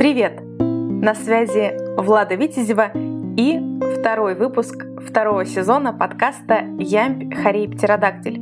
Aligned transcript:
Привет! 0.00 0.40
На 0.58 1.14
связи 1.14 1.76
Влада 1.98 2.34
Витязева 2.34 2.90
и 3.36 3.60
второй 3.98 4.34
выпуск 4.34 4.86
второго 5.06 5.44
сезона 5.44 5.92
подкаста 5.92 6.64
«Ямб, 6.78 7.34
Харей, 7.34 7.68
Птеродактиль». 7.68 8.40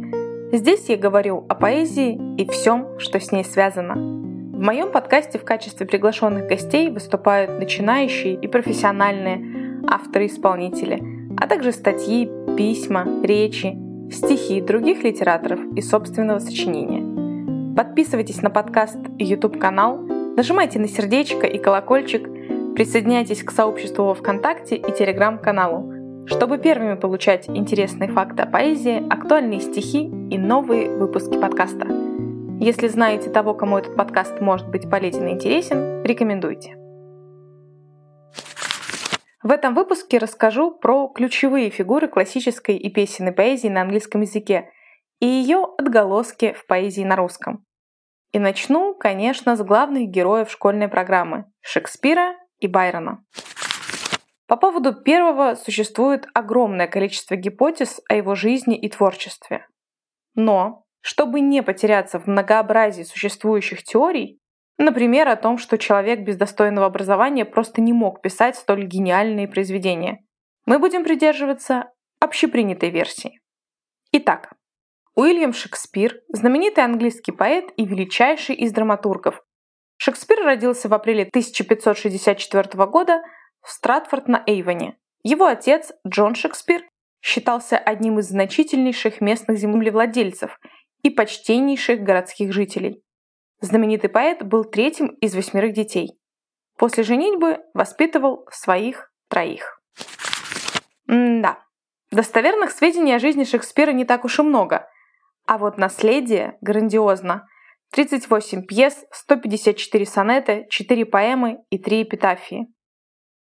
Здесь 0.53 0.89
я 0.89 0.97
говорю 0.97 1.45
о 1.49 1.57
поэзии 1.57 2.17
и 2.41 2.49
всем, 2.49 3.01
что 3.01 3.19
с 3.19 3.33
ней 3.33 3.45
связано. 3.45 3.95
В 3.95 4.61
моем 4.61 4.93
подкасте 4.93 5.41
в 5.41 5.45
качестве 5.45 5.85
приглашенных 5.85 6.47
гостей 6.47 6.91
выступают 6.93 7.59
начинающие 7.59 8.35
и 8.37 8.47
профессиональные 8.47 9.83
авторы-исполнители, 9.89 11.03
а 11.37 11.49
также 11.49 11.73
статьи, 11.73 12.31
письма, 12.57 13.05
речи, 13.25 13.77
стихи 14.13 14.61
других 14.61 15.03
литераторов 15.03 15.59
и 15.75 15.81
собственного 15.81 16.39
сочинения. 16.39 17.75
Подписывайтесь 17.75 18.43
на 18.43 18.51
подкаст 18.51 19.01
и 19.19 19.25
YouTube-канал, 19.25 20.18
нажимайте 20.39 20.79
на 20.79 20.87
сердечко 20.87 21.49
и 21.49 21.59
колокольчик, 21.59 22.23
присоединяйтесь 22.77 23.43
к 23.43 23.51
сообществу 23.51 24.05
во 24.05 24.15
ВКонтакте 24.15 24.77
и 24.77 24.93
Телеграм-каналу, 24.93 26.27
чтобы 26.29 26.59
первыми 26.59 26.95
получать 26.95 27.49
интересные 27.49 28.09
факты 28.09 28.43
о 28.43 28.47
поэзии, 28.47 29.05
актуальные 29.13 29.59
стихи 29.59 30.05
и 30.05 30.39
новые 30.39 30.91
выпуски 30.91 31.37
подкаста. 31.41 31.89
Если 32.61 32.87
знаете 32.87 33.31
того, 33.31 33.55
кому 33.55 33.79
этот 33.79 33.97
подкаст 33.97 34.41
может 34.41 34.69
быть 34.69 34.89
полезен 34.89 35.27
и 35.27 35.33
интересен, 35.33 36.05
рекомендуйте. 36.05 36.77
В 39.43 39.51
этом 39.51 39.75
выпуске 39.75 40.19
расскажу 40.19 40.71
про 40.71 41.09
ключевые 41.09 41.71
фигуры 41.71 42.07
классической 42.07 42.77
и 42.77 42.89
песенной 42.91 43.33
поэзии 43.33 43.69
на 43.69 43.83
английском 43.83 44.21
языке 44.21 44.71
и 45.19 45.27
ее 45.27 45.67
отголоски 45.79 46.53
в 46.53 46.65
поэзии 46.67 47.03
на 47.03 47.17
русском. 47.17 47.65
И 48.33 48.39
начну, 48.39 48.95
конечно, 48.95 49.57
с 49.57 49.63
главных 49.63 50.09
героев 50.09 50.51
школьной 50.51 50.89
программы– 50.89 51.47
Шекспира 51.61 52.35
и 52.59 52.67
Байрона. 52.67 53.25
По 54.47 54.57
поводу 54.57 54.95
первого 54.95 55.55
существует 55.55 56.27
огромное 56.35 56.89
количество 56.89 57.37
гипотез 57.37 58.01
о 58.09 58.15
его 58.15 58.35
жизни 58.35 58.79
и 58.79 58.89
творчестве. 58.89 59.67
Но, 60.35 60.85
чтобы 61.01 61.41
не 61.41 61.63
потеряться 61.63 62.19
в 62.19 62.27
многообразии 62.27 63.03
существующих 63.03 63.83
теорий, 63.83 64.41
например, 64.79 65.29
о 65.29 65.37
том, 65.37 65.59
что 65.59 65.79
человек 65.79 66.21
без 66.21 66.37
достойного 66.37 66.87
образования 66.87 67.45
просто 67.45 67.81
не 67.81 67.93
мог 67.93 68.23
писать 68.23 68.57
столь 68.57 68.87
гениальные 68.87 69.49
произведения, 69.49 70.25
мы 70.65 70.79
будем 70.79 71.05
придерживаться 71.05 71.93
общепринятой 72.21 72.91
версии. 72.91 73.41
Итак, 74.13 74.53
Уильям 75.19 75.53
Шекспир– 75.53 76.21
знаменитый 76.29 76.85
английский 76.85 77.33
поэт 77.33 77.73
и 77.77 77.85
величайший 77.85 78.55
из 78.55 78.71
драматургов. 78.71 79.43
Шекспир 79.97 80.45
родился 80.45 80.89
в 80.89 80.95
апреле 80.95 81.25
1564 81.25 82.87
года 82.87 83.21
в 83.61 83.69
Стратфорд-на-Эйвоне. 83.69 84.97
Его 85.25 85.47
отец, 85.47 85.91
Джон 86.07 86.37
Шекспир, 86.37 86.85
считался 87.21 87.79
одним 87.79 88.21
из 88.21 88.29
значительнейших 88.29 89.21
местных 89.21 89.59
землевладельцев 89.59 90.57
и 91.03 91.11
почтеннейших 91.11 92.01
городских 92.01 92.53
жителей. 92.53 93.03
Знаменитый 93.61 94.11
поэт 94.11 94.45
был 94.45 94.63
третьим 94.63 95.09
из 95.21 95.35
восьмерых 95.35 95.73
детей. 95.73 96.13
После 96.77 97.03
женитьбы 97.03 97.59
воспитывал 97.75 98.47
своих 98.53 99.11
троих. 99.29 99.83
М-да. 101.09 101.59
Достоверных 102.13 102.71
сведений 102.71 103.15
о 103.15 103.19
жизни 103.19 103.43
Шекспира 103.43 103.91
не 103.91 104.05
так 104.05 104.25
уж 104.25 104.39
и 104.39 104.43
много– 104.43 104.89
а 105.49 105.57
вот 105.57 105.79
наследие 105.79 106.59
грандиозно. 106.61 107.49
38 107.93 108.67
пьес, 108.67 109.07
154 109.11 110.05
сонеты, 110.05 110.67
4 110.69 111.07
поэмы 111.07 111.65
и 111.71 111.79
3 111.79 112.03
эпитафии. 112.03 112.67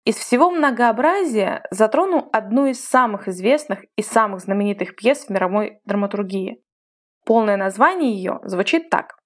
Из 0.04 0.16
всего 0.16 0.50
многообразия 0.50 1.64
затрону 1.70 2.28
одну 2.30 2.66
из 2.66 2.84
самых 2.84 3.26
известных 3.26 3.84
и 3.96 4.02
самых 4.02 4.40
знаменитых 4.40 4.96
пьес 4.96 5.24
в 5.24 5.30
мировой 5.30 5.80
драматургии. 5.86 6.62
Полное 7.24 7.56
название 7.56 8.12
ее 8.12 8.38
звучит 8.44 8.90
так. 8.90 9.16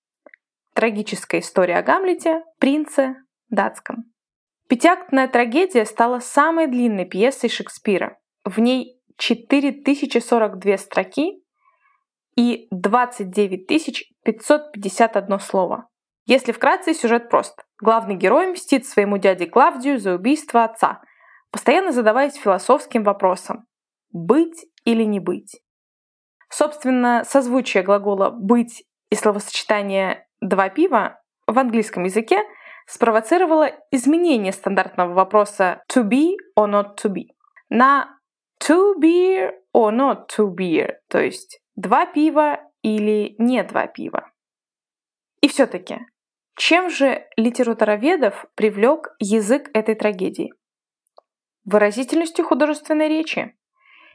Трагическая 0.72 1.40
история 1.40 1.78
о 1.78 1.82
Гамлете, 1.82 2.44
принце, 2.60 3.16
датском. 3.48 4.04
Пятиактная 4.68 5.26
трагедия 5.26 5.84
стала 5.84 6.20
самой 6.20 6.68
длинной 6.68 7.06
пьесой 7.06 7.50
Шекспира. 7.50 8.18
В 8.44 8.60
ней 8.60 9.00
4042 9.16 10.78
строки 10.78 11.37
и 12.38 12.68
29 12.70 13.66
551 14.22 15.40
слово. 15.40 15.88
Если 16.24 16.52
вкратце, 16.52 16.94
сюжет 16.94 17.28
прост. 17.30 17.64
Главный 17.80 18.14
герой 18.14 18.46
мстит 18.46 18.86
своему 18.86 19.18
дяде 19.18 19.46
Клавдию 19.46 19.98
за 19.98 20.14
убийство 20.14 20.62
отца, 20.62 21.02
постоянно 21.50 21.90
задаваясь 21.90 22.36
философским 22.36 23.02
вопросом 23.02 23.66
«быть 24.12 24.66
или 24.84 25.02
не 25.02 25.18
быть?». 25.18 25.60
Собственно, 26.48 27.24
созвучие 27.24 27.82
глагола 27.82 28.30
«быть» 28.30 28.84
и 29.10 29.16
словосочетание 29.16 30.24
«два 30.40 30.68
пива» 30.68 31.20
в 31.48 31.58
английском 31.58 32.04
языке 32.04 32.44
спровоцировало 32.86 33.72
изменение 33.90 34.52
стандартного 34.52 35.12
вопроса 35.12 35.82
«to 35.92 36.08
be 36.08 36.36
or 36.56 36.70
not 36.70 37.02
to 37.02 37.12
be» 37.12 37.30
на 37.68 38.17
«to 38.66 38.94
be 39.00 39.50
or 39.74 39.92
not 39.92 40.28
to 40.36 40.54
be», 40.54 40.88
то 41.08 41.20
есть 41.20 41.60
Два 41.78 42.06
пива 42.06 42.58
или 42.82 43.36
не 43.38 43.62
два 43.62 43.86
пива? 43.86 44.32
И 45.40 45.46
все-таки, 45.46 46.00
чем 46.56 46.90
же 46.90 47.24
литературоведов 47.36 48.46
привлек 48.56 49.14
язык 49.20 49.70
этой 49.74 49.94
трагедии? 49.94 50.52
Выразительностью 51.64 52.44
художественной 52.44 53.08
речи. 53.08 53.56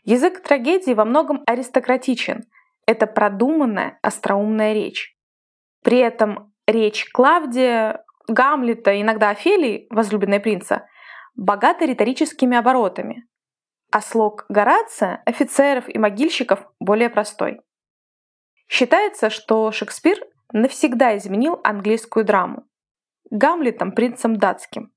Язык 0.04 0.44
трагедии 0.44 0.92
во 0.92 1.06
многом 1.06 1.42
аристократичен. 1.48 2.44
Это 2.86 3.08
продуманная, 3.08 3.98
остроумная 4.02 4.74
речь. 4.74 5.16
При 5.86 6.00
этом 6.00 6.54
речь 6.68 7.10
Клавдия, 7.14 8.04
Гамлета, 8.28 9.00
иногда 9.00 9.30
Офелии, 9.30 9.88
возлюбленной 9.90 10.42
принца, 10.42 10.86
богата 11.34 11.86
риторическими 11.86 12.58
оборотами, 12.58 13.24
а 13.94 14.02
слог 14.02 14.46
Горация, 14.50 15.22
офицеров 15.24 15.88
и 15.88 16.00
могильщиков 16.00 16.68
более 16.80 17.12
простой. 17.12 17.62
Считается, 18.68 19.30
что 19.30 19.72
Шекспир 19.72 20.18
навсегда 20.52 21.16
изменил 21.16 21.60
английскую 21.64 22.26
драму. 22.26 22.64
Гамлетом 23.30 23.92
принцем 23.92 24.38
датским, 24.38 24.92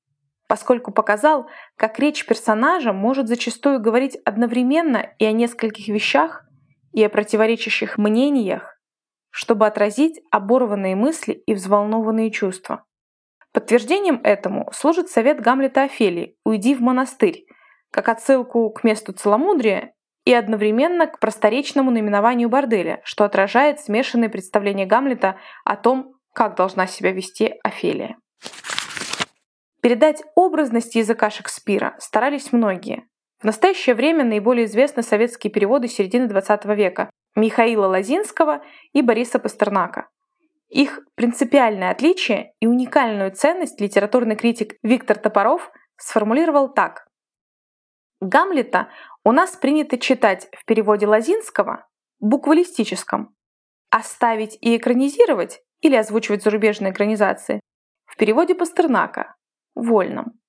поскольку 0.49 0.93
показал, 0.93 1.47
как 1.77 1.99
речь 1.99 2.25
персонажа 2.25 2.95
может 2.95 3.29
зачастую 3.29 3.81
говорить 3.81 4.17
одновременно 4.25 5.13
и 5.19 5.27
о 5.27 5.33
нескольких 5.33 5.89
вещах, 5.89 6.47
и 6.93 7.05
о 7.05 7.11
противоречащих 7.11 7.99
мнениях, 7.99 8.81
чтобы 9.29 9.67
отразить 9.67 10.23
оборванные 10.31 10.97
мысли 10.97 11.35
и 11.35 11.53
взволнованные 11.53 12.31
чувства. 12.31 12.87
Подтверждением 13.53 14.23
этому 14.25 14.71
служит 14.73 15.11
совет 15.11 15.43
Гамлета 15.43 15.83
Офелии 15.83 16.39
«Уйди 16.45 16.75
в 16.75 16.81
монастырь», 16.81 17.46
как 17.97 18.11
отсылку 18.11 18.69
к 18.69 18.85
месту 18.85 19.15
целомудрия 19.15 19.95
и 20.27 20.35
одновременно 20.35 21.07
к 21.07 21.19
просторечному 21.19 21.91
наименованию 21.91 22.51
борделя, 22.51 23.01
что 23.05 23.25
отражает 23.25 23.81
смешанные 23.81 24.29
представления 24.29 24.85
Гамлета 24.85 25.39
о 25.65 25.77
том, 25.77 26.13
как 26.35 26.57
должна 26.57 26.87
себя 26.87 27.13
вести 27.13 27.55
Офелия. 27.65 28.19
Передать 29.81 30.23
образность 30.35 30.95
языка 30.95 31.31
Шекспира 31.31 31.97
старались 31.99 32.53
многие. 32.53 33.05
В 33.41 33.45
настоящее 33.45 33.95
время 33.95 34.25
наиболее 34.25 34.67
известны 34.67 35.03
советские 35.03 35.51
переводы 35.51 35.89
середины 35.89 36.27
XX 36.27 36.75
века 36.75 37.09
Михаила 37.35 37.87
Лозинского 37.87 38.63
и 38.93 39.01
Бориса 39.01 39.39
Пастернака. 39.39 40.09
Их 40.69 41.01
принципиальное 41.15 41.93
отличие 41.93 42.53
и 42.61 42.67
уникальную 42.67 43.31
ценность 43.31 43.81
литературный 43.81 44.37
критик 44.37 44.75
Виктор 44.83 45.17
Топоров 45.17 45.71
сформулировал 45.97 46.69
так. 46.69 47.06
Гамлета 48.21 48.89
у 49.25 49.33
нас 49.33 49.57
принято 49.57 49.99
читать 49.99 50.49
в 50.57 50.65
переводе 50.65 51.07
Лазинского, 51.07 51.87
буквалистическом, 52.19 53.35
оставить 53.91 54.57
и 54.61 54.77
экранизировать 54.77 55.61
или 55.81 55.97
озвучивать 55.97 56.43
зарубежные 56.43 56.93
экранизации 56.93 57.61
в 58.07 58.17
переводе 58.17 58.55
Пастернака, 58.55 59.37
вольном. 59.75 60.41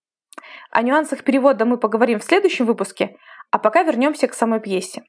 О 0.71 0.81
нюансах 0.81 1.23
перевода 1.23 1.65
мы 1.65 1.77
поговорим 1.77 2.19
в 2.19 2.23
следующем 2.23 2.65
выпуске, 2.65 3.17
а 3.51 3.59
пока 3.59 3.83
вернемся 3.83 4.27
к 4.27 4.33
самой 4.33 4.61
пьесе. 4.61 5.03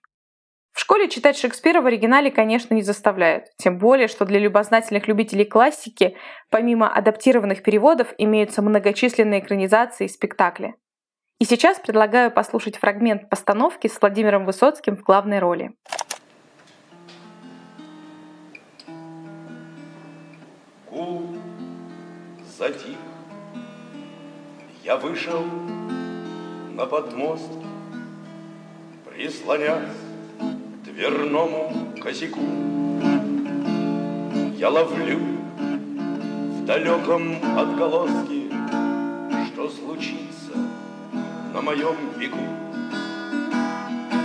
В 0.72 0.81
школе 0.81 1.08
читать 1.08 1.37
Шекспира 1.37 1.81
в 1.81 1.87
оригинале, 1.87 2.31
конечно, 2.31 2.75
не 2.75 2.82
заставляют. 2.82 3.46
Тем 3.56 3.78
более, 3.78 4.08
что 4.08 4.25
для 4.25 4.38
любознательных 4.38 5.08
любителей 5.08 5.44
классики, 5.44 6.16
помимо 6.50 6.88
адаптированных 6.88 7.62
переводов, 7.62 8.14
имеются 8.19 8.62
многочисленные 8.62 9.40
экранизации 9.40 10.04
и 10.04 10.08
спектакли. 10.08 10.75
И 11.40 11.44
сейчас 11.44 11.79
предлагаю 11.79 12.32
послушать 12.32 12.76
фрагмент 12.76 13.29
постановки 13.29 13.87
с 13.87 14.00
Владимиром 14.00 14.44
Высоцким 14.44 14.96
в 14.96 15.02
главной 15.02 15.38
роли. 15.38 15.70
Гул 20.90 21.37
затих, 22.58 22.96
Я 24.82 24.96
вышел 24.96 25.44
на 26.73 26.87
подмост, 26.87 27.52
прислонясь 29.05 29.94
к 30.40 30.85
дверному 30.87 31.94
косяку. 32.02 32.40
Я 34.56 34.70
ловлю 34.70 35.20
в 35.56 36.64
далеком 36.64 37.37
отголоске, 37.56 38.50
что 39.52 39.69
случится 39.69 40.27
на 40.27 40.27
моем 41.69 41.97
веку. 42.17 42.38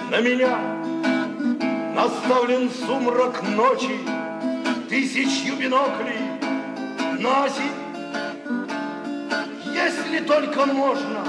На 0.10 0.22
меня 0.22 0.58
наставлен 1.94 2.70
сумрак 2.70 3.44
ночи, 3.44 4.00
тысячью 4.88 5.58
биноклей 5.58 6.24
носит, 7.20 7.76
если 9.74 10.20
только 10.20 10.66
можно. 10.68 11.22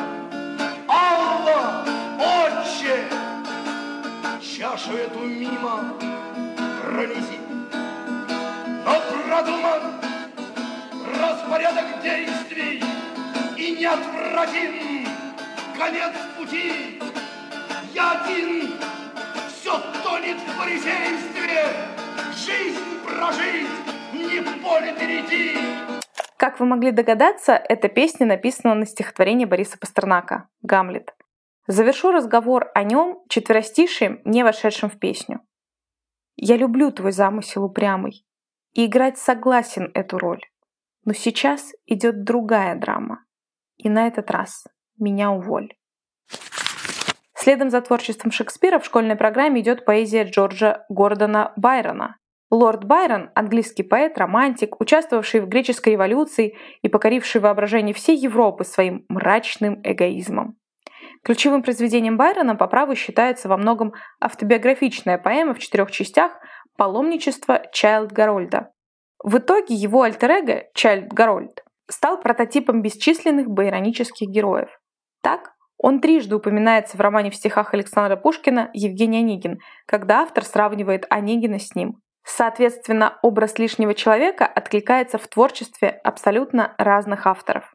Алла, 0.86 1.84
Отче, 2.20 2.96
чашу 4.40 4.92
эту 4.92 5.18
мимо 5.18 5.94
пронеси. 6.80 7.40
Но 8.84 8.94
продуман 9.26 9.82
распорядок 11.18 12.02
действий 12.04 12.80
и 13.56 13.72
неотвратим 13.80 15.03
конец 15.76 16.12
пути. 16.38 17.00
Я 17.92 18.22
один, 18.22 18.72
все 19.48 19.78
тонет 20.02 20.38
в 20.38 20.50
фарисействе, 20.56 21.66
жизнь 22.32 22.80
прожить, 23.04 23.68
не 24.12 24.42
поле 24.62 24.94
перейти. 24.94 25.58
Как 26.36 26.60
вы 26.60 26.66
могли 26.66 26.90
догадаться, 26.90 27.52
эта 27.52 27.88
песня 27.88 28.26
написана 28.26 28.74
на 28.74 28.86
стихотворение 28.86 29.46
Бориса 29.46 29.78
Пастернака 29.78 30.48
«Гамлет». 30.62 31.14
Завершу 31.66 32.12
разговор 32.12 32.70
о 32.74 32.82
нем 32.82 33.22
четверостишием, 33.28 34.20
не 34.24 34.42
вошедшим 34.42 34.90
в 34.90 34.98
песню. 34.98 35.40
«Я 36.36 36.56
люблю 36.56 36.90
твой 36.90 37.12
замысел 37.12 37.64
упрямый, 37.64 38.26
и 38.72 38.86
играть 38.86 39.18
согласен 39.18 39.90
эту 39.94 40.18
роль. 40.18 40.42
Но 41.04 41.12
сейчас 41.12 41.72
идет 41.86 42.24
другая 42.24 42.74
драма, 42.74 43.24
и 43.76 43.88
на 43.88 44.06
этот 44.06 44.30
раз 44.30 44.66
меня 44.98 45.30
уволь». 45.30 45.74
Следом 47.34 47.68
за 47.68 47.82
творчеством 47.82 48.30
Шекспира 48.30 48.78
в 48.78 48.86
школьной 48.86 49.16
программе 49.16 49.60
идет 49.60 49.84
поэзия 49.84 50.24
Джорджа 50.24 50.86
Гордона 50.88 51.52
Байрона. 51.56 52.16
Лорд 52.50 52.84
Байрон, 52.84 53.30
английский 53.34 53.82
поэт, 53.82 54.16
романтик, 54.16 54.80
участвовавший 54.80 55.40
в 55.40 55.48
греческой 55.48 55.94
революции 55.94 56.56
и 56.82 56.88
покоривший 56.88 57.40
воображение 57.40 57.92
всей 57.92 58.16
Европы 58.16 58.64
своим 58.64 59.04
мрачным 59.08 59.80
эгоизмом. 59.82 60.56
Ключевым 61.22 61.62
произведением 61.62 62.16
Байрона 62.16 62.54
по 62.54 62.66
праву 62.66 62.94
считается 62.94 63.48
во 63.48 63.56
многом 63.56 63.92
автобиографичная 64.20 65.18
поэма 65.18 65.54
в 65.54 65.58
четырех 65.58 65.90
частях 65.90 66.32
«Паломничество 66.76 67.62
Чайлд 67.72 68.12
Гарольда». 68.12 68.70
В 69.22 69.38
итоге 69.38 69.74
его 69.74 70.02
альтер-эго 70.02 70.64
Чайлд 70.74 71.12
Гарольд 71.12 71.64
стал 71.90 72.20
прототипом 72.20 72.82
бесчисленных 72.82 73.48
байронических 73.48 74.28
героев. 74.28 74.68
Так, 75.24 75.54
он 75.78 76.00
трижды 76.00 76.36
упоминается 76.36 76.98
в 76.98 77.00
романе 77.00 77.30
в 77.30 77.34
стихах 77.34 77.72
Александра 77.72 78.14
Пушкина 78.14 78.68
«Евгений 78.74 79.20
Онегин», 79.20 79.58
когда 79.86 80.20
автор 80.20 80.44
сравнивает 80.44 81.06
Онегина 81.08 81.58
с 81.58 81.74
ним. 81.74 81.96
Соответственно, 82.26 83.18
образ 83.22 83.58
лишнего 83.58 83.94
человека 83.94 84.46
откликается 84.46 85.16
в 85.16 85.26
творчестве 85.26 85.88
абсолютно 85.88 86.74
разных 86.76 87.26
авторов. 87.26 87.72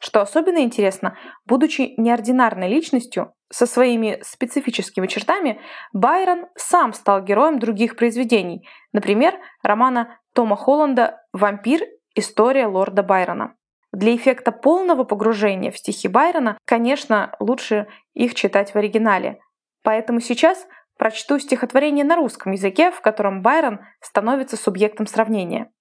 Что 0.00 0.22
особенно 0.22 0.60
интересно, 0.60 1.18
будучи 1.44 1.92
неординарной 1.98 2.68
личностью, 2.68 3.34
со 3.52 3.66
своими 3.66 4.18
специфическими 4.22 5.06
чертами, 5.08 5.60
Байрон 5.92 6.46
сам 6.56 6.94
стал 6.94 7.22
героем 7.22 7.58
других 7.58 7.96
произведений, 7.96 8.66
например, 8.94 9.34
романа 9.62 10.18
Тома 10.34 10.56
Холланда 10.56 11.20
«Вампир. 11.34 11.82
История 12.14 12.66
лорда 12.66 13.02
Байрона». 13.02 13.57
Для 13.98 14.14
эффекта 14.14 14.52
полного 14.52 15.02
погружения 15.02 15.72
в 15.72 15.76
стихи 15.76 16.06
Байрона, 16.06 16.56
конечно, 16.64 17.34
лучше 17.40 17.88
их 18.14 18.36
читать 18.36 18.72
в 18.72 18.76
оригинале. 18.76 19.40
Поэтому 19.82 20.20
сейчас 20.20 20.68
прочту 20.96 21.40
стихотворение 21.40 22.04
на 22.04 22.14
русском 22.14 22.52
языке, 22.52 22.92
в 22.92 23.00
котором 23.00 23.42
Байрон 23.42 23.80
становится 24.00 24.56
субъектом 24.56 25.08
сравнения. 25.08 25.72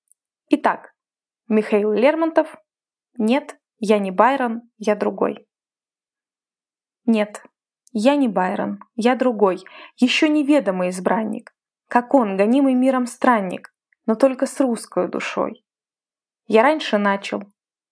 Итак, 0.50 0.96
Михаил 1.48 1.92
Лермонтов 1.92 2.56
«Нет, 3.20 3.60
я 3.78 4.00
не 4.00 4.10
Байрон, 4.10 4.64
я 4.80 4.96
другой». 4.96 5.48
Нет, 7.06 7.44
я 7.92 8.16
не 8.16 8.28
Байрон, 8.28 8.80
я 8.96 9.16
другой, 9.16 9.64
еще 9.96 10.28
неведомый 10.28 10.90
избранник, 10.90 11.54
как 11.88 12.16
он, 12.16 12.36
гонимый 12.36 12.74
миром 12.74 13.06
странник, 13.06 13.72
но 14.08 14.16
только 14.16 14.48
с 14.48 14.60
русской 14.60 15.08
душой. 15.08 15.64
Я 16.48 16.64
раньше 16.64 16.98
начал, 16.98 17.44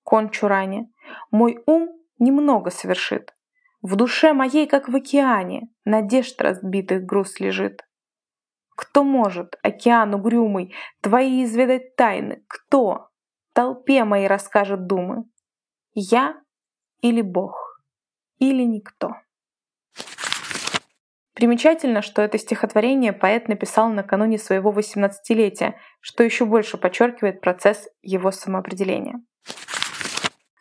кончу 0.06 0.48
ранее. 0.48 0.88
Мой 1.32 1.62
ум 1.66 1.90
немного 2.20 2.72
совершит. 2.72 3.36
В 3.82 3.98
душе 3.98 4.32
моей, 4.34 4.68
как 4.68 4.88
в 4.88 4.96
океане, 4.96 5.68
надежд 5.84 6.40
разбитых 6.42 7.04
груз 7.04 7.40
лежит. 7.42 7.86
Кто 8.76 9.04
может, 9.04 9.58
океан 9.64 10.14
угрюмый, 10.14 10.74
твои 11.02 11.44
изведать 11.44 11.96
тайны? 11.96 12.44
Кто? 12.48 13.10
Толпе 13.54 14.04
моей 14.04 14.28
расскажет 14.28 14.88
думы. 14.88 15.26
Я 15.94 16.42
или 17.02 17.22
Бог, 17.22 17.82
или 18.38 18.64
никто. 18.64 19.16
Примечательно, 21.34 22.02
что 22.02 22.22
это 22.22 22.38
стихотворение 22.38 23.12
поэт 23.12 23.50
написал 23.50 23.90
накануне 23.90 24.38
своего 24.38 24.72
18-летия, 24.72 25.76
что 26.00 26.24
еще 26.24 26.46
больше 26.46 26.78
подчеркивает 26.78 27.42
процесс 27.42 27.88
его 28.02 28.32
самоопределения. 28.32 29.22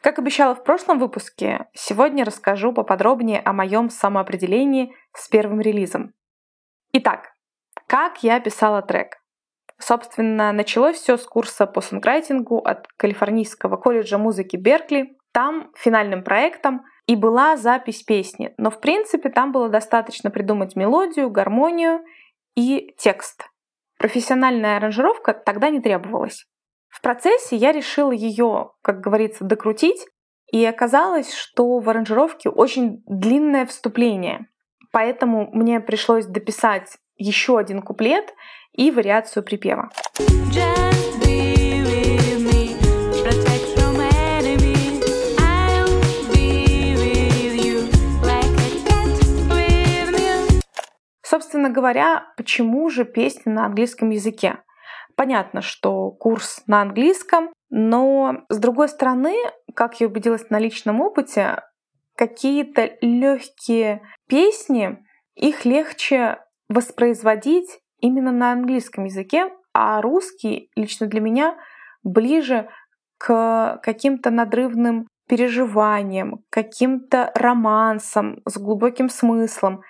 Как 0.05 0.19
обещала 0.19 0.55
в 0.55 0.63
прошлом 0.63 0.99
выпуске, 0.99 1.65
сегодня 1.73 2.27
расскажу 2.27 2.75
поподробнее 2.75 3.41
о 3.41 3.55
моем 3.55 3.89
самоопределении 3.89 4.95
с 5.15 5.29
первым 5.29 5.63
релизом. 5.63 6.13
Итак, 6.93 7.33
как 7.87 8.23
я 8.23 8.39
писала 8.39 8.83
трек? 8.83 9.17
Собственно, 9.79 10.53
началось 10.53 10.97
все 10.97 11.17
с 11.17 11.25
курса 11.25 11.65
по 11.67 11.81
сонграйтингу 11.81 12.59
от 12.59 12.87
Калифорнийского 12.99 13.79
колледжа 13.79 14.19
музыки 14.19 14.59
Беркли. 14.59 15.17
Там 15.33 15.71
финальным 15.75 16.23
проектом 16.23 16.85
и 17.07 17.17
была 17.17 17.57
запись 17.57 18.03
песни, 18.03 18.53
но 18.59 18.71
в 18.71 18.81
принципе 18.81 19.31
там 19.31 19.53
было 19.53 19.71
достаточно 19.71 20.31
придумать 20.31 20.77
мелодию, 20.77 21.31
гармонию 21.31 22.05
и 22.55 22.95
текст. 22.99 23.49
Профессиональная 23.97 24.77
аранжировка 24.77 25.33
тогда 25.33 25.71
не 25.71 25.81
требовалась. 25.81 26.47
В 26.95 27.01
процессе 27.01 27.57
я 27.57 27.73
решила 27.73 28.13
ее, 28.13 28.71
как 28.81 29.01
говорится, 29.01 29.43
докрутить, 29.43 30.07
и 30.53 30.65
оказалось, 30.65 31.35
что 31.35 31.81
в 31.81 31.91
аранжировке 31.91 32.49
очень 32.49 33.03
длинное 33.07 33.67
вступление. 33.67 34.47
Поэтому 34.93 35.51
мне 35.53 35.81
пришлось 35.81 36.25
дописать 36.25 36.97
еще 37.17 37.59
один 37.59 37.83
куплет 37.83 38.33
и 38.73 38.93
вариацию 38.93 39.43
припева. 39.43 39.91
Собственно 51.23 51.71
говоря, 51.71 52.27
почему 52.37 52.89
же 52.89 53.05
песня 53.05 53.53
на 53.53 53.67
английском 53.67 54.11
языке? 54.11 54.59
Понятно, 55.17 55.63
что 55.63 56.11
курс 56.11 56.63
на 56.67 56.83
английском, 56.83 57.51
но 57.71 58.45
с 58.49 58.59
другой 58.59 58.89
стороны, 58.89 59.35
как 59.75 60.01
я 60.01 60.07
убедилась 60.07 60.51
на 60.51 60.59
личном 60.59 61.01
опыте, 61.01 61.63
какие-то 62.17 62.93
легкие 63.01 64.03
песни, 64.29 64.99
их 65.35 65.65
легче 65.65 66.39
воспроизводить 66.69 67.81
именно 68.01 68.33
на 68.33 68.53
английском 68.53 69.05
языке, 69.05 69.53
а 69.73 70.01
русский 70.01 70.71
лично 70.77 71.07
для 71.07 71.21
меня 71.21 71.57
ближе 72.03 72.69
к 73.19 73.81
каким-то 73.83 74.31
надрывным 74.31 75.09
переживаниям, 75.29 76.45
каким-то 76.51 77.33
романсам 77.35 78.43
с 78.47 78.59
глубоким 78.59 79.09
смыслом. 79.09 79.83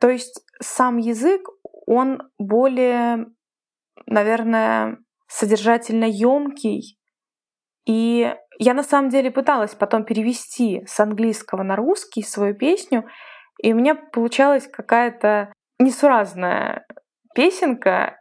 То 0.00 0.10
есть 0.10 0.44
сам 0.60 0.98
язык, 0.98 1.48
он 1.86 2.22
более 2.38 3.26
наверное, 4.06 4.98
содержательно 5.28 6.04
емкий. 6.04 6.98
И 7.86 8.34
я 8.58 8.74
на 8.74 8.82
самом 8.82 9.10
деле 9.10 9.30
пыталась 9.30 9.74
потом 9.74 10.04
перевести 10.04 10.84
с 10.86 11.00
английского 11.00 11.62
на 11.62 11.76
русский 11.76 12.22
свою 12.22 12.54
песню, 12.54 13.04
и 13.60 13.72
у 13.72 13.76
меня 13.76 13.94
получалась 13.94 14.68
какая-то 14.68 15.52
несуразная 15.78 16.86
песенка. 17.34 18.20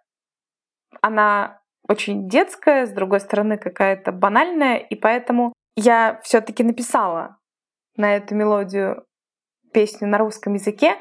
Она 1.01 1.61
очень 1.87 2.29
детская, 2.29 2.85
с 2.85 2.91
другой 2.91 3.19
стороны 3.19 3.57
какая-то 3.57 4.11
банальная, 4.11 4.77
и 4.77 4.95
поэтому 4.95 5.53
я 5.75 6.19
все-таки 6.23 6.63
написала 6.63 7.37
на 7.97 8.15
эту 8.15 8.35
мелодию 8.35 9.05
песню 9.73 10.07
на 10.07 10.17
русском 10.17 10.53
языке, 10.53 10.95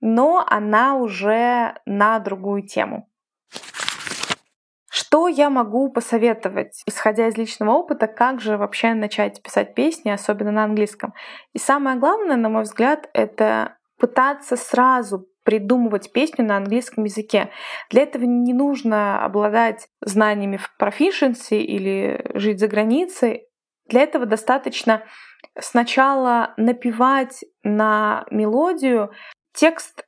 но 0.00 0.44
она 0.48 0.96
уже 0.96 1.74
на 1.86 2.18
другую 2.18 2.62
тему. 2.66 3.08
Что 5.06 5.28
я 5.28 5.50
могу 5.50 5.88
посоветовать, 5.88 6.82
исходя 6.84 7.28
из 7.28 7.36
личного 7.36 7.70
опыта, 7.70 8.08
как 8.08 8.40
же 8.40 8.56
вообще 8.56 8.92
начать 8.92 9.40
писать 9.40 9.72
песни, 9.72 10.10
особенно 10.10 10.50
на 10.50 10.64
английском? 10.64 11.14
И 11.52 11.58
самое 11.58 11.96
главное, 11.96 12.34
на 12.34 12.48
мой 12.48 12.64
взгляд, 12.64 13.08
это 13.12 13.76
пытаться 14.00 14.56
сразу 14.56 15.28
придумывать 15.44 16.12
песню 16.12 16.44
на 16.44 16.56
английском 16.56 17.04
языке. 17.04 17.50
Для 17.88 18.02
этого 18.02 18.24
не 18.24 18.52
нужно 18.52 19.24
обладать 19.24 19.86
знаниями 20.00 20.56
в 20.56 20.74
proficiency 20.80 21.58
или 21.58 22.28
жить 22.34 22.58
за 22.58 22.66
границей. 22.66 23.46
Для 23.86 24.02
этого 24.02 24.26
достаточно 24.26 25.04
сначала 25.56 26.52
напевать 26.56 27.44
на 27.62 28.26
мелодию 28.32 29.12
текст 29.54 30.05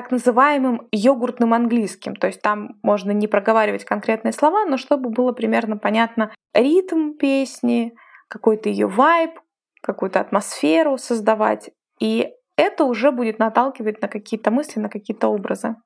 так 0.00 0.10
называемым 0.10 0.88
йогуртным 0.92 1.52
английским. 1.52 2.16
То 2.16 2.28
есть 2.28 2.40
там 2.40 2.78
можно 2.82 3.10
не 3.10 3.28
проговаривать 3.28 3.84
конкретные 3.84 4.32
слова, 4.32 4.64
но 4.64 4.78
чтобы 4.78 5.10
было 5.10 5.32
примерно 5.32 5.76
понятно 5.76 6.34
ритм 6.54 7.12
песни, 7.18 7.94
какой-то 8.28 8.70
ее 8.70 8.86
вайб, 8.86 9.38
какую-то 9.82 10.20
атмосферу 10.20 10.96
создавать. 10.96 11.68
И 12.00 12.32
это 12.56 12.84
уже 12.84 13.12
будет 13.12 13.38
наталкивать 13.38 14.00
на 14.00 14.08
какие-то 14.08 14.50
мысли, 14.50 14.80
на 14.80 14.88
какие-то 14.88 15.28
образы. 15.28 15.76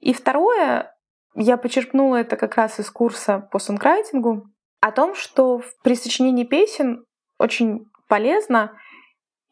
И 0.00 0.12
второе, 0.12 0.92
я 1.36 1.56
почерпнула 1.56 2.16
это 2.16 2.36
как 2.36 2.56
раз 2.56 2.80
из 2.80 2.90
курса 2.90 3.48
по 3.52 3.60
сонграйтингу, 3.60 4.48
о 4.80 4.90
том, 4.90 5.14
что 5.14 5.62
при 5.84 5.94
сочинении 5.94 6.44
песен 6.44 7.04
очень 7.38 7.86
полезно, 8.08 8.76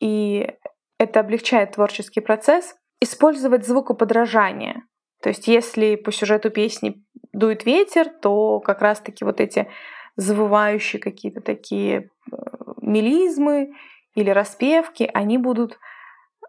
и 0.00 0.50
это 0.99 1.20
облегчает 1.20 1.73
творческий 1.73 2.20
процесс, 2.20 2.75
использовать 3.00 3.67
звукоподражание. 3.67 4.85
То 5.23 5.31
есть 5.31 5.49
если 5.49 5.97
по 5.97 6.12
сюжету 6.12 6.50
песни 6.50 7.05
дует 7.33 7.64
ветер, 7.64 8.09
то 8.09 8.61
как 8.61 8.83
раз-таки 8.83 9.25
вот 9.25 9.40
эти 9.40 9.69
завывающие 10.17 11.00
какие-то 11.00 11.40
такие 11.40 12.11
э, 12.33 12.37
мелизмы 12.83 13.73
или 14.14 14.31
распевки, 14.31 15.09
они 15.12 15.38
будут 15.38 15.78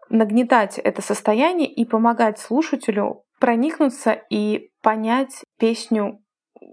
нагнетать 0.08 0.78
это 0.78 1.02
состояние 1.02 1.72
и 1.72 1.84
помогать 1.84 2.38
слушателю 2.38 3.24
проникнуться 3.38 4.12
и 4.28 4.70
понять 4.82 5.44
песню 5.58 6.20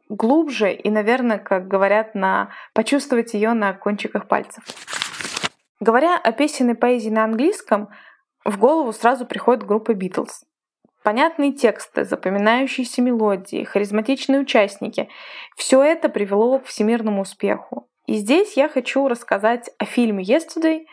глубже 0.10 0.74
и, 0.74 0.90
наверное, 0.90 1.38
как 1.38 1.68
говорят, 1.68 2.16
на 2.16 2.50
почувствовать 2.74 3.34
ее 3.34 3.54
на 3.54 3.74
кончиках 3.74 4.28
пальцев. 4.28 4.64
Говоря 5.80 6.18
о 6.18 6.32
песенной 6.32 6.76
поэзии 6.76 7.10
на 7.10 7.24
английском, 7.24 7.90
в 8.48 8.58
голову 8.58 8.94
сразу 8.94 9.26
приходит 9.26 9.64
группа 9.64 9.94
Битлз. 9.94 10.44
Понятные 11.04 11.54
тексты, 11.54 12.04
запоминающиеся 12.04 13.02
мелодии, 13.02 13.64
харизматичные 13.64 14.42
участники– 14.42 15.10
все 15.56 15.82
это 15.84 16.10
привело 16.10 16.60
к 16.60 16.66
всемирному 16.66 17.22
успеху. 17.22 17.88
И 18.08 18.16
здесь 18.16 18.58
я 18.58 18.68
хочу 18.68 19.08
рассказать 19.08 19.70
о 19.78 19.86
фильме 19.86 20.24
«Yesterday», 20.24 20.86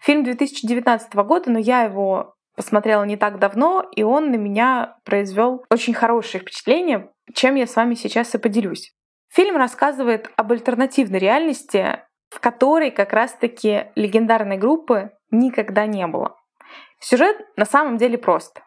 Фильм 0.00 0.24
2019 0.24 1.14
года, 1.14 1.50
но 1.50 1.58
я 1.58 1.82
его 1.82 2.34
посмотрела 2.56 3.04
не 3.04 3.18
так 3.18 3.38
давно, 3.38 3.86
и 3.94 4.02
он 4.02 4.30
на 4.30 4.36
меня 4.36 4.96
произвел 5.04 5.64
очень 5.70 5.92
хорошее 5.92 6.42
впечатление, 6.42 7.10
чем 7.34 7.54
я 7.54 7.66
с 7.66 7.76
вами 7.76 7.94
сейчас 7.94 8.34
и 8.34 8.38
поделюсь. 8.38 8.94
Фильм 9.28 9.56
рассказывает 9.56 10.30
об 10.36 10.52
альтернативной 10.52 11.18
реальности, 11.18 12.00
в 12.30 12.40
которой 12.40 12.90
как 12.90 13.12
раз-таки 13.12 13.90
легендарной 13.94 14.56
группы 14.56 15.10
никогда 15.30 15.86
не 15.86 16.06
было. 16.06 16.39
Сюжет 16.98 17.36
на 17.56 17.64
самом 17.64 17.96
деле 17.96 18.18
прост. 18.18 18.60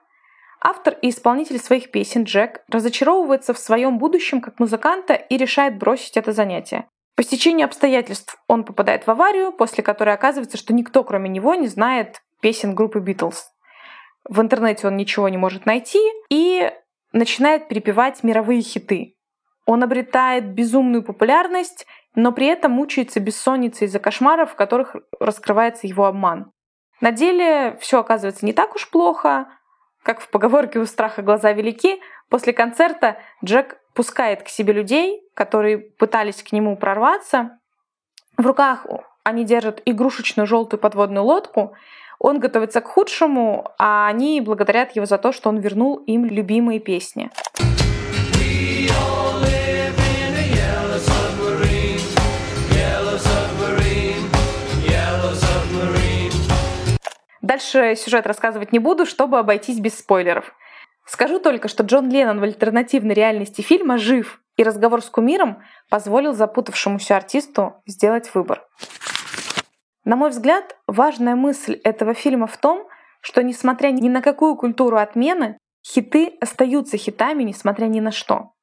Автор 0.66 0.96
и 1.02 1.10
исполнитель 1.10 1.60
своих 1.60 1.92
песен 1.92 2.24
Джек 2.24 2.64
разочаровывается 2.70 3.54
в 3.54 3.60
своем 3.60 3.98
будущем 3.98 4.40
как 4.40 4.60
музыканта 4.60 5.14
и 5.14 5.36
решает 5.36 5.78
бросить 5.78 6.16
это 6.16 6.32
занятие. 6.32 6.88
По 7.16 7.24
стечению 7.24 7.66
обстоятельств 7.66 8.38
он 8.48 8.64
попадает 8.64 9.06
в 9.06 9.12
аварию, 9.12 9.52
после 9.52 9.84
которой 9.84 10.16
оказывается, 10.16 10.58
что 10.58 10.74
никто, 10.74 11.04
кроме 11.04 11.30
него, 11.30 11.54
не 11.54 11.68
знает 11.68 12.22
песен 12.40 12.76
группы 12.76 13.00
Битлз. 13.00 13.52
В 14.24 14.40
интернете 14.40 14.88
он 14.88 14.96
ничего 14.96 15.28
не 15.28 15.38
может 15.38 15.66
найти 15.66 16.00
и 16.30 16.72
начинает 17.12 17.68
перепевать 17.68 18.24
мировые 18.24 18.62
хиты. 18.62 19.18
Он 19.66 19.84
обретает 19.84 20.54
безумную 20.54 21.04
популярность, 21.04 21.86
но 22.16 22.32
при 22.32 22.48
этом 22.48 22.72
мучается 22.72 23.20
бессонницей 23.20 23.88
из-за 23.88 24.00
кошмаров, 24.00 24.54
в 24.54 24.56
которых 24.56 24.96
раскрывается 25.20 25.88
его 25.88 26.06
обман. 26.06 26.53
На 27.04 27.12
деле 27.12 27.76
все 27.82 28.00
оказывается 28.00 28.46
не 28.46 28.54
так 28.54 28.76
уж 28.76 28.90
плохо. 28.90 29.48
Как 30.04 30.22
в 30.22 30.30
поговорке 30.30 30.80
«У 30.80 30.86
страха 30.86 31.22
глаза 31.22 31.52
велики», 31.52 32.00
после 32.30 32.54
концерта 32.54 33.18
Джек 33.44 33.78
пускает 33.94 34.44
к 34.44 34.48
себе 34.48 34.72
людей, 34.72 35.22
которые 35.34 35.80
пытались 35.80 36.42
к 36.42 36.54
нему 36.54 36.78
прорваться. 36.78 37.60
В 38.38 38.48
руках 38.48 38.88
они 39.26 39.44
держат 39.44 39.82
игрушечную 39.84 40.48
желтую 40.48 40.80
подводную 40.80 41.26
лодку. 41.26 41.74
Он 42.20 42.40
готовится 42.40 42.80
к 42.80 42.88
худшему, 42.88 43.70
а 43.78 44.08
они 44.08 44.40
благодарят 44.40 44.96
его 44.96 45.06
за 45.06 45.18
то, 45.18 45.34
что 45.34 45.50
он 45.50 45.60
вернул 45.60 45.98
им 45.98 46.24
любимые 46.24 46.80
песни. 46.80 47.30
Дальше 57.54 57.96
сюжет 57.96 58.26
рассказывать 58.26 58.72
не 58.72 58.80
буду, 58.80 59.06
чтобы 59.06 59.38
обойтись 59.38 59.80
без 59.80 60.00
спойлеров. 60.00 60.56
Скажу 61.06 61.40
только, 61.40 61.68
что 61.68 61.84
Джон 61.84 62.10
Леннон 62.10 62.40
в 62.40 62.44
альтернативной 62.44 63.14
реальности 63.14 63.62
фильма 63.62 64.00
жив, 64.00 64.42
и 64.58 64.64
разговор 64.64 65.04
с 65.04 65.10
кумиром 65.12 65.62
позволил 65.88 66.34
запутавшемуся 66.34 67.16
артисту 67.16 67.76
сделать 67.86 68.34
выбор. 68.34 68.66
На 70.04 70.16
мой 70.16 70.32
взгляд, 70.32 70.76
важная 70.88 71.36
мысль 71.36 71.80
этого 71.84 72.16
фильма 72.16 72.48
в 72.48 72.58
том, 72.58 72.88
что 73.22 73.44
несмотря 73.44 73.90
ни 73.90 74.10
на 74.10 74.24
какую 74.24 74.56
культуру 74.56 74.98
отмены, 74.98 75.60
хиты 75.86 76.36
остаются 76.42 76.98
хитами, 76.98 77.44
несмотря 77.44 77.86
ни 77.86 78.00
на 78.00 78.12
что. 78.12 78.54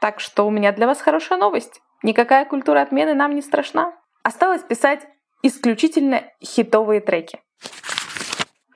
Так 0.00 0.20
что 0.20 0.46
у 0.46 0.50
меня 0.50 0.72
для 0.72 0.86
вас 0.86 1.02
хорошая 1.02 1.38
новость. 1.38 1.82
Никакая 2.02 2.46
культура 2.46 2.80
отмены 2.80 3.12
нам 3.12 3.34
не 3.34 3.42
страшна. 3.42 3.92
Осталось 4.22 4.62
писать 4.62 5.06
исключительно 5.42 6.22
хитовые 6.42 7.02
треки. 7.02 7.40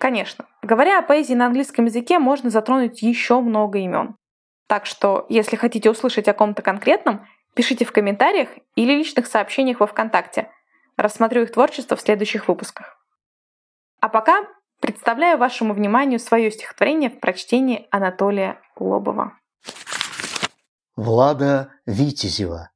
Конечно, 0.03 0.47
говоря 0.63 0.99
о 0.99 1.03
поэзии 1.03 1.35
на 1.35 1.47
английском 1.47 1.85
языке, 1.85 2.19
можно 2.19 2.51
затронуть 2.51 3.03
еще 3.03 3.41
много 3.41 3.79
имен. 3.79 4.17
Так 4.67 4.85
что, 4.85 5.27
если 5.29 5.55
хотите 5.55 5.89
услышать 5.89 6.27
о 6.27 6.35
ком-то 6.35 6.61
конкретном, 6.61 7.25
пишите 7.55 7.85
в 7.85 7.93
комментариях 7.93 8.49
или 8.75 8.95
личных 8.95 9.29
сообщениях 9.29 9.79
во 9.79 9.87
ВКонтакте. 9.87 10.51
Рассмотрю 10.97 11.43
их 11.43 11.53
творчество 11.53 11.97
в 11.97 12.01
следующих 12.01 12.49
выпусках. 12.49 12.99
А 14.01 14.09
пока 14.09 14.43
представляю 14.81 15.39
вашему 15.39 15.73
вниманию 15.73 16.19
свое 16.19 16.51
стихотворение 16.51 17.09
в 17.09 17.21
прочтении 17.21 17.87
Анатолия 17.93 18.61
Лобова. 18.75 19.39
Влада 20.97 21.71
Витязева. 21.87 22.73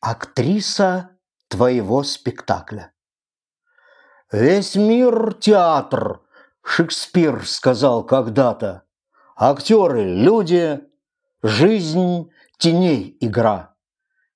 Актриса 0.00 1.16
твоего 1.46 2.02
спектакля. 2.02 2.92
Весь 4.32 4.74
мир 4.74 5.34
театр, 5.34 6.22
Шекспир 6.62 7.46
сказал 7.46 8.04
когда-то. 8.04 8.84
Актеры– 9.36 10.04
люди, 10.22 10.80
жизнь– 11.42 12.30
теней 12.58 13.16
игра. 13.20 13.74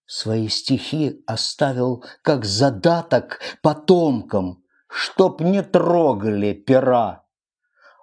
Свои 0.07 0.49
стихи 0.49 1.23
оставил 1.27 2.05
как 2.23 2.45
задаток 2.45 3.41
потомкам, 3.63 4.63
Чтоб 4.87 5.41
не 5.41 5.63
трогали 5.63 6.53
пера. 6.53 7.25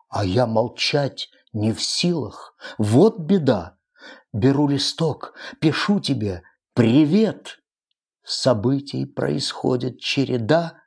А 0.10 0.25
я 0.25 0.46
молчать 0.46 1.30
не 1.54 1.72
в 1.72 1.82
силах, 1.82 2.54
вот 2.78 3.20
беда. 3.20 3.78
Беру 4.34 4.68
листок, 4.68 5.34
пишу 5.60 6.00
тебе 6.00 6.44
«Привет!» 6.74 7.60
Событий 8.24 9.06
происходит 9.06 10.00
череда, 10.00 10.81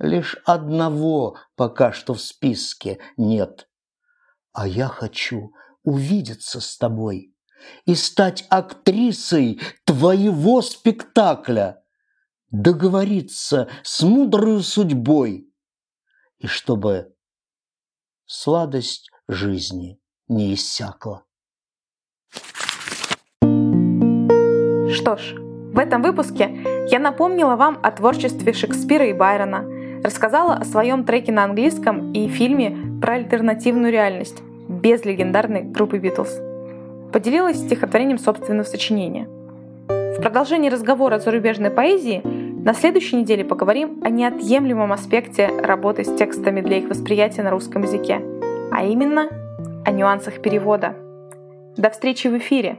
Лишь 0.00 0.36
одного 0.46 1.36
пока 1.56 1.92
что 1.92 2.14
в 2.14 2.22
списке 2.22 2.98
нет. 3.18 3.68
А 4.52 4.66
я 4.66 4.88
хочу 4.88 5.52
увидеться 5.82 6.60
с 6.60 6.78
тобой 6.78 7.34
и 7.84 7.94
стать 7.94 8.46
актрисой 8.48 9.60
твоего 9.84 10.62
спектакля, 10.62 11.84
договориться 12.50 13.68
с 13.82 14.02
мудрой 14.02 14.62
судьбой, 14.62 15.52
и 16.38 16.46
чтобы 16.46 17.14
сладость 18.24 19.10
жизни 19.28 20.00
не 20.28 20.54
иссякла. 20.54 21.26
Что 24.90 25.16
ж, 25.18 25.34
в 25.34 25.78
этом 25.78 26.02
выпуске 26.02 26.86
я 26.90 26.98
напомнила 26.98 27.56
вам 27.56 27.78
о 27.82 27.90
творчестве 27.92 28.54
Шекспира 28.54 29.06
и 29.06 29.12
Байрона– 29.12 29.68
рассказала 30.02 30.54
о 30.54 30.64
своем 30.64 31.04
треке 31.04 31.32
на 31.32 31.44
английском 31.44 32.12
и 32.12 32.28
фильме 32.28 32.76
про 33.00 33.14
альтернативную 33.14 33.92
реальность 33.92 34.42
без 34.68 35.04
легендарной 35.04 35.62
группы 35.62 35.98
Битлз. 35.98 36.40
Поделилась 37.12 37.58
стихотворением 37.58 38.18
собственного 38.18 38.64
сочинения. 38.64 39.26
В 39.88 40.22
продолжении 40.22 40.68
разговора 40.68 41.16
о 41.16 41.20
зарубежной 41.20 41.70
поэзии 41.70 42.22
на 42.24 42.74
следующей 42.74 43.16
неделе 43.16 43.44
поговорим 43.44 44.00
о 44.04 44.10
неотъемлемом 44.10 44.92
аспекте 44.92 45.48
работы 45.48 46.04
с 46.04 46.14
текстами 46.14 46.60
для 46.60 46.78
их 46.78 46.88
восприятия 46.88 47.42
на 47.42 47.50
русском 47.50 47.82
языке, 47.82 48.20
а 48.70 48.84
именно 48.84 49.28
о 49.84 49.90
нюансах 49.90 50.42
перевода. 50.42 50.94
До 51.76 51.90
встречи 51.90 52.28
в 52.28 52.36
эфире! 52.36 52.78